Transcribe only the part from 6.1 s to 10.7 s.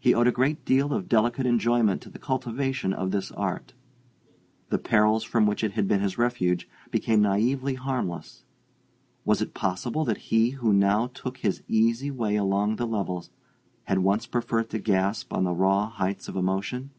refuge became naively harmless: was it possible that he